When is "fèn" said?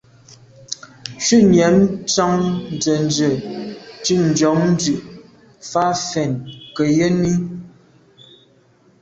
6.09-6.31